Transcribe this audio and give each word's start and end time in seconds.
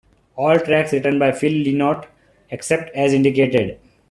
All 0.35 0.57
tracks 0.59 0.93
written 0.93 1.19
by 1.19 1.31
Phil 1.31 1.53
Lynott, 1.63 2.07
except 2.49 2.89
as 2.95 3.13
indicated. 3.13 3.79